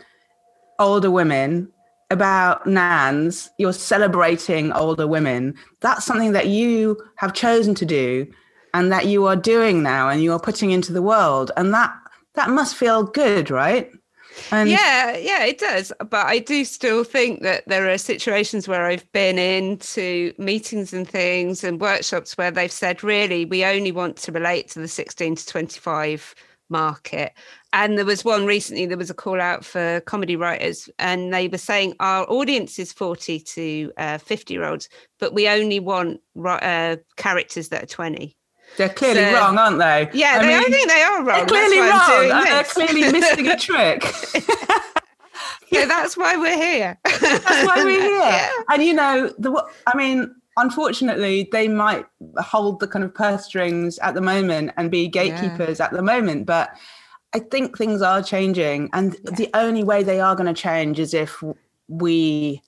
[0.79, 1.71] older women,
[2.09, 3.49] about nans.
[3.57, 5.55] You're celebrating older women.
[5.81, 8.27] That's something that you have chosen to do,
[8.73, 11.93] and that you are doing now, and you are putting into the world, and that
[12.35, 13.91] that must feel good, right?
[14.51, 15.91] And yeah, yeah, it does.
[15.99, 21.07] But I do still think that there are situations where I've been into meetings and
[21.07, 25.35] things and workshops where they've said, really, we only want to relate to the 16
[25.35, 26.35] to 25
[26.69, 27.33] market.
[27.73, 31.47] And there was one recently, there was a call out for comedy writers, and they
[31.47, 36.21] were saying our audience is 40 to uh, 50 year olds, but we only want
[36.45, 38.36] uh, characters that are 20.
[38.77, 40.09] They're clearly So- wrong, aren't they?
[40.13, 41.25] Yeah, they, I think they are wrong.
[41.25, 42.43] they're clearly wrong.
[42.45, 44.03] They're clearly missing a trick.
[45.73, 46.97] so that's why we're here.
[47.03, 48.19] That's why we're here.
[48.19, 48.49] Yeah.
[48.69, 52.05] And you know, the I mean, unfortunately, they might
[52.37, 56.45] hold the kind of purse strings at the moment and be gatekeepers at the moment.
[56.45, 56.69] But
[57.33, 59.35] I think things are changing, and yeah.
[59.35, 61.43] the only way they are going to change is if
[61.87, 62.61] we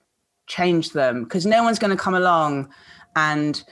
[0.48, 2.70] change them, because no one's going to come along
[3.16, 3.64] and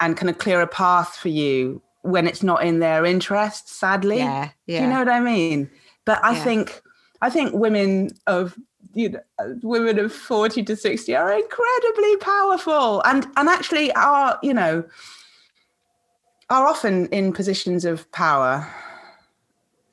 [0.00, 3.68] and kind of clear a path for you when it's not in their interest.
[3.68, 4.78] Sadly, yeah, yeah.
[4.78, 5.70] Do you know what I mean?
[6.04, 6.44] But I yeah.
[6.44, 6.82] think
[7.22, 8.56] I think women of
[8.92, 9.20] you know
[9.62, 14.84] women of 40 to 60 are incredibly powerful and and actually are you know
[16.50, 18.68] are often in positions of power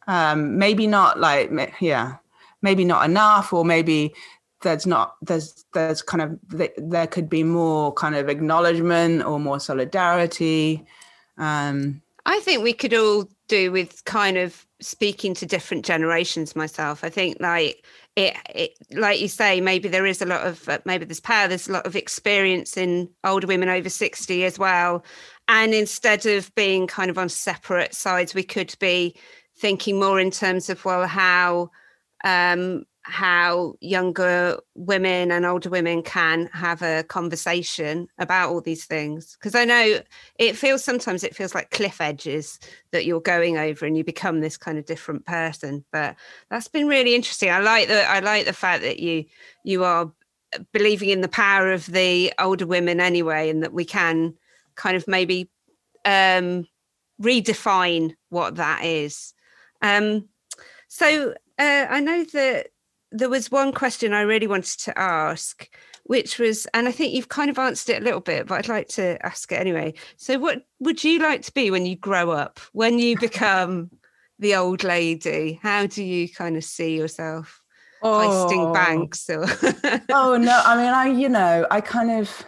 [0.07, 2.17] um maybe not like yeah
[2.61, 4.13] maybe not enough or maybe
[4.61, 6.37] there's not there's there's kind of
[6.77, 10.85] there could be more kind of acknowledgement or more solidarity
[11.41, 17.03] um i think we could all do with kind of speaking to different generations myself.
[17.03, 20.79] I think like it, it, like you say maybe there is a lot of uh,
[20.85, 25.05] maybe there's power there's a lot of experience in older women over 60 as well.
[25.47, 29.15] And instead of being kind of on separate sides we could be
[29.57, 31.69] thinking more in terms of well how
[32.23, 39.35] um, how younger women and older women can have a conversation about all these things.
[39.39, 39.99] Because i know
[40.37, 42.59] it feels sometimes it feels like cliff edges
[42.91, 46.15] that you're going over and you become this kind of different person but
[46.49, 47.49] that's been really interesting.
[47.49, 49.25] I like the i like the fact that you
[49.63, 50.11] you are
[50.71, 54.35] believing in the power of the older women anyway and that we can
[54.75, 55.49] kind of maybe
[56.05, 56.67] um
[57.21, 59.33] redefine what that is.
[59.81, 60.27] Um
[60.87, 62.67] so uh, I know that
[63.11, 65.69] there was one question I really wanted to ask,
[66.03, 68.67] which was, and I think you've kind of answered it a little bit, but I'd
[68.67, 69.93] like to ask it anyway.
[70.17, 72.59] So, what would you like to be when you grow up?
[72.71, 73.91] When you become
[74.39, 77.61] the old lady, how do you kind of see yourself?
[78.03, 78.47] Oh.
[78.49, 79.43] Heisting banks or
[80.09, 82.43] oh no i mean i you know i kind of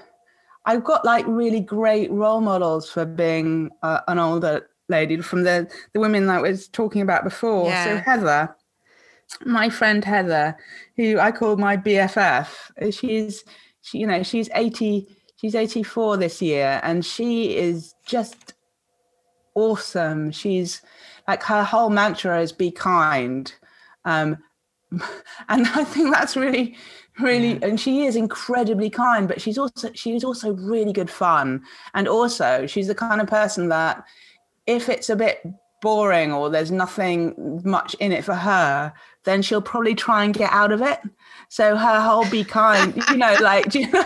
[0.65, 5.71] i've got like really great role models for being uh, an older lady from the
[5.93, 7.85] the women that I was talking about before yeah.
[7.85, 8.55] so heather
[9.45, 10.57] my friend Heather,
[10.95, 13.43] who I call my BFF, she's
[13.83, 15.07] she, you know she's 80
[15.39, 18.53] she's 84 this year and she is just
[19.55, 20.81] awesome she's
[21.27, 23.53] like her whole mantra is be kind
[24.05, 24.37] um
[25.49, 26.75] and i think that's really
[27.19, 27.67] really yeah.
[27.67, 31.61] and she is incredibly kind but she's also she's also really good fun
[31.93, 34.03] and also she's the kind of person that
[34.65, 35.45] if it's a bit
[35.83, 38.91] boring or there's nothing much in it for her
[39.23, 40.99] then she'll probably try and get out of it.
[41.49, 44.03] So her whole be kind, you know, like, you know,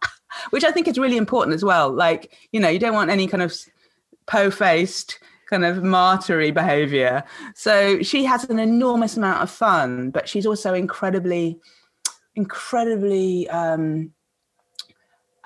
[0.50, 1.92] which I think is really important as well.
[1.92, 3.54] Like, you know, you don't want any kind of
[4.26, 5.18] po-faced
[5.50, 7.22] kind of martyry behavior.
[7.54, 11.58] So she has an enormous amount of fun, but she's also incredibly,
[12.34, 14.12] incredibly, um,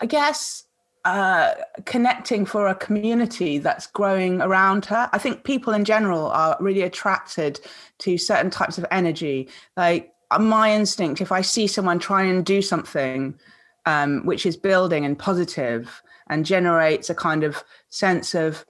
[0.01, 0.65] I guess,
[1.05, 5.09] uh, connecting for a community that's growing around her.
[5.13, 7.61] I think people in general are really attracted
[7.99, 9.49] to certain types of energy.
[9.77, 13.39] Like uh, my instinct, if I see someone try and do something
[13.87, 18.67] um, which is building and positive and generates a kind of sense of,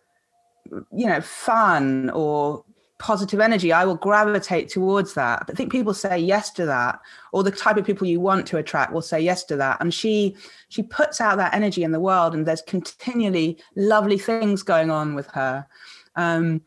[0.92, 2.64] you know, fun or
[2.98, 5.44] positive energy, I will gravitate towards that.
[5.48, 7.00] I think people say yes to that,
[7.32, 9.78] or the type of people you want to attract will say yes to that.
[9.80, 10.37] And she
[10.68, 15.14] she puts out that energy in the world, and there's continually lovely things going on
[15.14, 15.66] with her.
[16.16, 16.62] Um,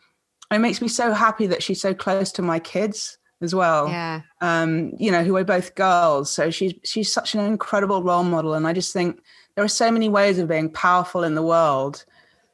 [0.52, 3.90] it makes me so happy that she's so close to my kids as well.
[3.90, 4.22] Yeah.
[4.40, 6.32] Um, you know, who are both girls.
[6.32, 8.54] So she's she's such an incredible role model.
[8.54, 9.22] And I just think
[9.56, 12.06] there are so many ways of being powerful in the world.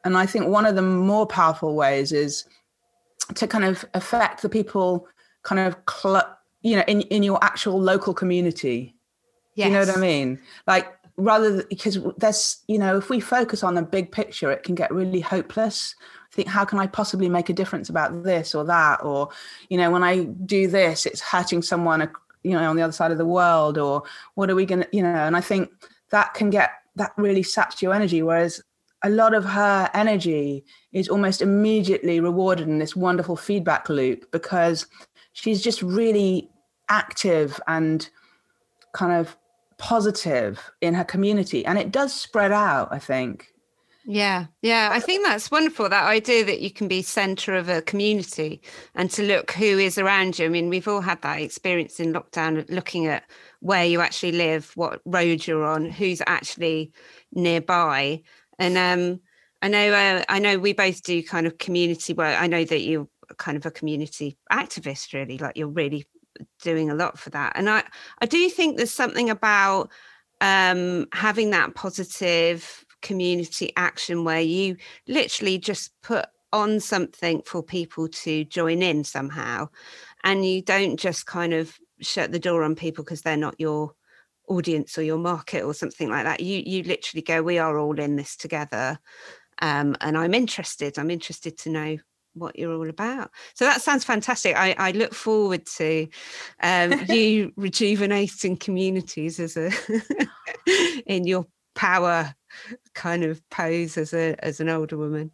[0.03, 2.45] And I think one of the more powerful ways is
[3.35, 5.07] to kind of affect the people
[5.43, 8.95] kind of cl- you know in, in your actual local community.
[9.55, 9.67] Yes.
[9.67, 10.39] you know what i mean?
[10.67, 14.75] Like rather because there's you know if we focus on the big picture it can
[14.75, 15.95] get really hopeless.
[16.31, 19.03] I think how can i possibly make a difference about this or that?
[19.03, 19.29] Or
[19.69, 22.09] you know when i do this it's hurting someone
[22.43, 24.03] you know on the other side of the world or
[24.35, 25.09] what are we going to you know?
[25.09, 25.69] And i think
[26.11, 28.61] that can get that really saps your energy whereas
[29.03, 34.87] a lot of her energy is almost immediately rewarded in this wonderful feedback loop because
[35.33, 36.49] she's just really
[36.89, 38.09] active and
[38.93, 39.37] kind of
[39.77, 41.65] positive in her community.
[41.65, 43.47] And it does spread out i think.
[44.05, 44.89] Yeah yeah.
[44.91, 48.61] I think that's wonderful that idea that you can be center of a community
[48.95, 50.45] and to look who is around you.
[50.45, 53.25] I mean we've all had that experience in lockdown looking at
[53.59, 56.91] where you actually live what road you're on who's actually
[57.33, 58.23] nearby
[58.59, 59.21] and um,
[59.61, 62.39] I know uh, I know we both do kind of community work.
[62.39, 65.37] I know that you're kind of a community activist, really.
[65.37, 66.05] Like you're really
[66.61, 67.53] doing a lot for that.
[67.55, 67.83] And I
[68.21, 69.89] I do think there's something about
[70.41, 74.77] um, having that positive community action where you
[75.07, 79.67] literally just put on something for people to join in somehow
[80.23, 83.93] and you don't just kind of shut the door on people because they're not your
[84.47, 87.99] audience or your market or something like that you you literally go we are all
[87.99, 88.99] in this together.
[89.59, 90.99] Um, and i'm interested.
[90.99, 91.97] I'm interested to know
[92.37, 93.31] what you're all about.
[93.55, 94.55] So that sounds fantastic.
[94.55, 96.07] I, I look forward to
[96.61, 99.71] um, you rejuvenating communities as a
[101.05, 101.45] in your
[101.75, 102.33] power
[102.93, 105.31] kind of pose as a as an older woman.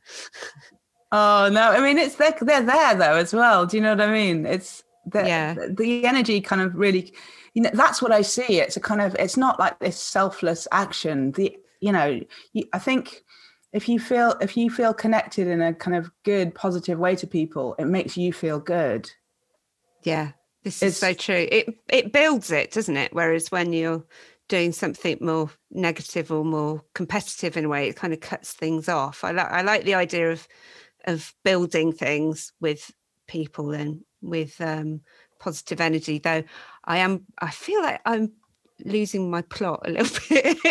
[1.11, 3.65] Oh no i mean it's they're, they're there though as well.
[3.65, 4.45] Do you know what i mean?
[4.45, 5.53] It's the, yeah.
[5.53, 7.13] the, the energy kind of really
[7.53, 8.59] you know that's what i see.
[8.59, 11.31] It's a kind of it's not like this selfless action.
[11.31, 12.21] The you know
[12.53, 13.23] you, i think
[13.71, 17.27] if you feel if you feel connected in a kind of good positive way to
[17.27, 19.09] people it makes you feel good.
[20.03, 20.31] Yeah
[20.63, 21.47] this is it's, so true.
[21.51, 23.13] It it builds it doesn't it?
[23.13, 24.03] Whereas when you're
[24.47, 28.89] doing something more negative or more competitive in a way it kind of cuts things
[28.89, 29.23] off.
[29.23, 30.47] I like i like the idea of
[31.05, 32.91] of building things with
[33.27, 35.01] people and with um
[35.43, 36.43] positive energy though
[36.85, 38.31] i am i feel like i'm
[38.85, 40.57] losing my plot a little bit.
[40.65, 40.69] I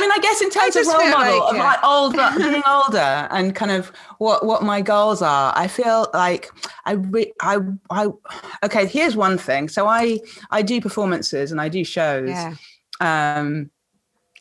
[0.00, 3.54] mean, I guess in terms of role model like, of like older, being older, and
[3.54, 6.50] kind of what what my goals are, I feel like
[6.84, 7.58] I re- I
[7.90, 8.08] I
[8.62, 8.86] okay.
[8.86, 9.68] Here's one thing.
[9.68, 10.20] So I
[10.50, 12.28] I do performances and I do shows.
[12.28, 12.54] Yeah.
[13.00, 13.70] Um,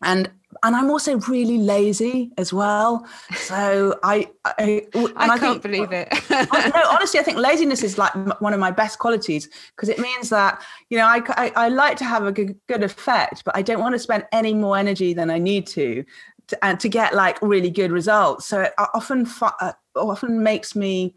[0.02, 0.30] and
[0.64, 3.06] and I'm also really lazy as well.
[3.36, 6.08] So I I, I can't think, believe it.
[6.30, 10.30] no, honestly, I think laziness is like one of my best qualities because it means
[10.30, 13.62] that you know I, I, I like to have a good, good effect, but I
[13.62, 16.04] don't want to spend any more energy than I need to,
[16.48, 18.46] to and to get like really good results.
[18.48, 21.16] So it often uh, often makes me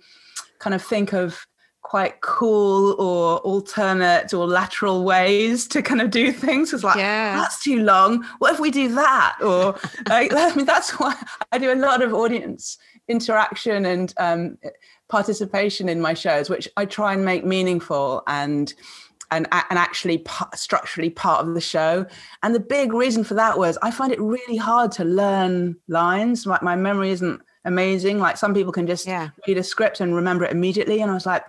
[0.58, 1.46] kind of think of
[1.86, 6.72] quite cool or alternate or lateral ways to kind of do things.
[6.72, 7.36] It's like, yeah.
[7.36, 8.24] that's too long.
[8.40, 9.38] What if we do that?
[9.40, 9.78] Or
[10.08, 11.14] like, I mean, that's why
[11.52, 12.76] I do a lot of audience
[13.06, 14.58] interaction and um,
[15.08, 18.74] participation in my shows, which I try and make meaningful and
[19.30, 20.24] and, and actually
[20.54, 22.06] structurally part of the show.
[22.42, 26.46] And the big reason for that was I find it really hard to learn lines.
[26.46, 28.18] Like my memory isn't amazing.
[28.18, 29.30] Like some people can just yeah.
[29.46, 31.00] read a script and remember it immediately.
[31.00, 31.44] And I was like,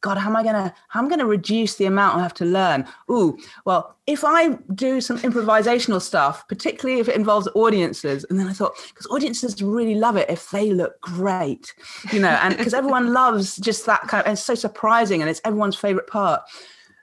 [0.00, 2.44] God, how am I gonna how am I gonna reduce the amount I have to
[2.44, 2.86] learn?
[3.10, 8.46] Ooh, well, if I do some improvisational stuff, particularly if it involves audiences, and then
[8.46, 11.74] I thought, because audiences really love it if they look great,
[12.12, 15.28] you know, and because everyone loves just that kind of and it's so surprising and
[15.28, 16.42] it's everyone's favorite part.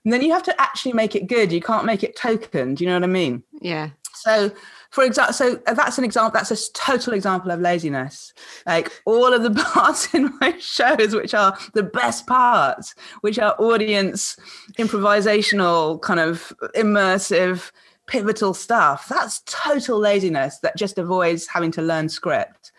[0.04, 1.52] And then you have to actually make it good.
[1.52, 2.76] You can't make it token.
[2.76, 3.44] Do you know what I mean?
[3.60, 3.90] Yeah.
[4.14, 4.52] So
[4.90, 6.32] for example, so uh, that's an example.
[6.32, 8.34] That's a total example of laziness.
[8.66, 13.56] Like all of the parts in my shows, which are the best parts, which are
[13.60, 14.38] audience
[14.78, 17.72] improvisational, kind of immersive,
[18.08, 19.08] pivotal stuff.
[19.10, 22.72] That's total laziness that just avoids having to learn script.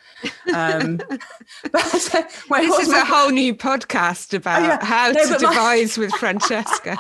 [0.54, 0.96] Um,
[1.72, 4.84] but, so, this is my, a whole new podcast about oh, yeah.
[4.84, 6.96] how no, to devise my, with Francesca.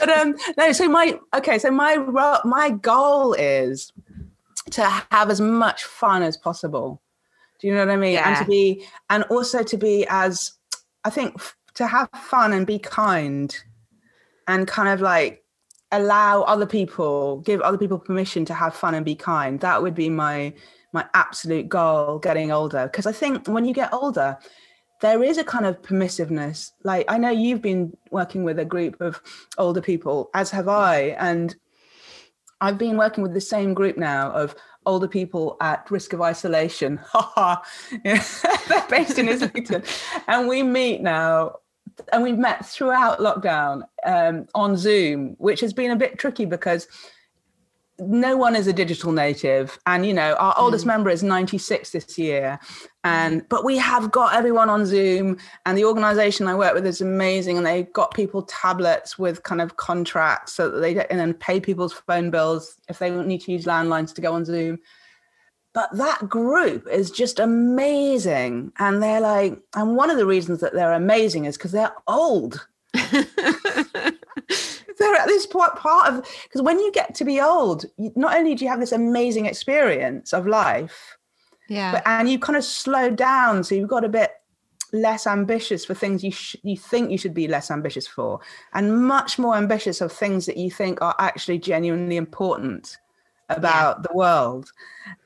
[0.00, 1.96] but um, no, so my okay, so my
[2.44, 3.92] my goal is
[4.72, 7.02] to have as much fun as possible.
[7.60, 8.14] Do you know what I mean?
[8.14, 8.28] Yeah.
[8.28, 10.52] And to be, and also to be as,
[11.04, 11.40] I think,
[11.74, 13.56] to have fun and be kind
[14.48, 15.44] and kind of like
[15.92, 19.60] allow other people, give other people permission to have fun and be kind.
[19.60, 20.54] That would be my
[20.92, 22.84] my absolute goal getting older.
[22.84, 24.38] Because I think when you get older,
[25.00, 26.70] there is a kind of permissiveness.
[26.84, 29.20] Like I know you've been working with a group of
[29.58, 31.54] older people, as have I, and
[32.62, 34.54] I've been working with the same group now of
[34.86, 37.00] older people at risk of isolation.
[38.04, 39.82] They're based in Islington.
[40.28, 41.56] and we meet now,
[42.12, 46.86] and we've met throughout lockdown um, on Zoom, which has been a bit tricky because
[48.08, 49.78] no one is a digital native.
[49.86, 50.88] And you know our oldest mm.
[50.88, 52.58] member is 96 this year.
[53.04, 55.38] And but we have got everyone on zoom.
[55.66, 57.56] And the organization i work with is amazing.
[57.56, 61.60] And they've got people tablets with kind of contracts so that they and then pay
[61.60, 64.78] people's phone bills if they need to use landlines to go on zoom.
[65.74, 68.72] But that group is just amazing.
[68.78, 72.66] And they're like and one of the reasons that they're amazing is because they're old
[74.98, 78.54] they're at this part, part of because when you get to be old, not only
[78.54, 81.16] do you have this amazing experience of life,
[81.68, 84.32] yeah, but and you kind of slow down, so you've got a bit
[84.92, 88.40] less ambitious for things you sh- you think you should be less ambitious for,
[88.74, 92.98] and much more ambitious of things that you think are actually genuinely important
[93.48, 94.02] about yeah.
[94.08, 94.72] the world,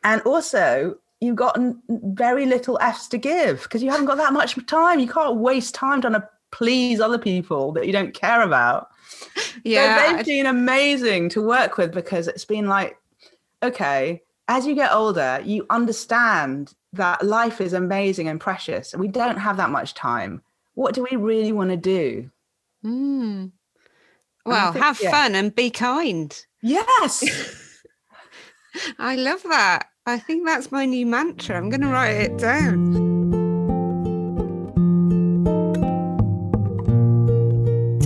[0.05, 1.59] and also you've got
[1.89, 5.01] very little f's to give because you haven't got that much time.
[5.01, 8.89] You can't waste time trying to please other people that you don't care about.
[9.65, 10.11] Yeah.
[10.11, 12.99] So they've been amazing to work with because it's been like,
[13.63, 18.95] okay, as you get older, you understand that life is amazing and precious.
[18.95, 20.43] We don't have that much time.
[20.75, 22.31] what do we really want to do?
[22.85, 23.51] Mm.
[24.45, 25.11] Well, think- have yeah.
[25.11, 26.39] fun and be kind.
[26.63, 27.25] Yes.
[28.99, 29.89] I love that.
[30.05, 31.57] I think that's my new mantra.
[31.57, 33.06] I'm going to write it down.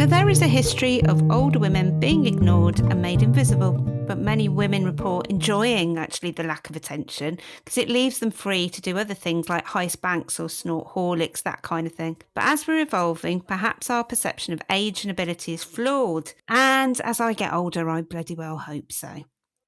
[0.01, 4.49] So, there is a history of older women being ignored and made invisible, but many
[4.49, 8.97] women report enjoying actually the lack of attention because it leaves them free to do
[8.97, 12.17] other things like heist banks or snort Horlicks, that kind of thing.
[12.35, 16.33] But as we're evolving, perhaps our perception of age and ability is flawed.
[16.49, 19.25] And as I get older, I bloody well hope so.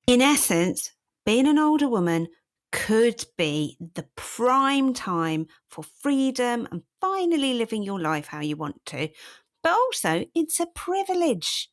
[0.07, 0.93] In essence,
[1.27, 2.29] being an older woman
[2.73, 8.83] could be the prime time for freedom and finally living your life how you want
[8.87, 9.11] to.
[9.63, 11.71] But also, it's a privilege.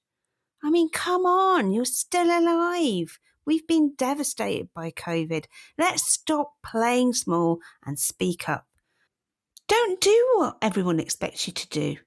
[0.63, 3.19] I mean, come on, you're still alive.
[3.45, 5.45] We've been devastated by COVID.
[5.77, 8.65] Let's stop playing small and speak up.
[9.67, 11.97] Don't do what everyone expects you to do.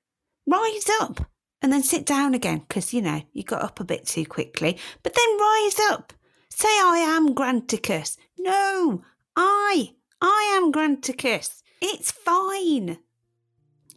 [0.47, 1.27] Rise up
[1.61, 4.79] and then sit down again because, you know, you got up a bit too quickly.
[5.03, 6.13] But then rise up.
[6.51, 8.19] Say, I am Granticus.
[8.39, 9.03] No,
[9.37, 11.63] I, I am Granticus.
[11.81, 12.99] It's fine.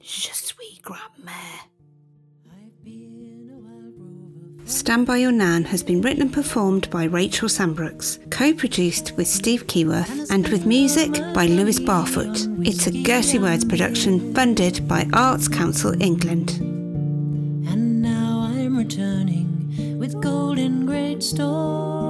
[0.02, 1.75] Je suis grand-mère.
[4.66, 9.28] Stand By Your Nan has been written and performed by Rachel Sambrooks, co produced with
[9.28, 12.68] Steve Keyworth, and with music by Lewis Barfoot.
[12.68, 16.50] It's a Gertie Words production funded by Arts Council England.
[17.70, 22.05] And now I'm returning with golden great store.